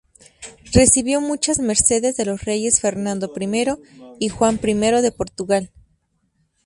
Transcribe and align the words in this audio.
Recibió 0.73 1.21
muchas 1.21 1.59
mercedes 1.59 2.17
de 2.17 2.25
los 2.25 2.43
reyes 2.43 2.81
Fernando 2.81 3.31
I 3.39 3.45
y 4.17 4.29
Juan 4.29 4.59
I 4.63 4.73
de 5.01 5.11
Portugal. 5.15 5.71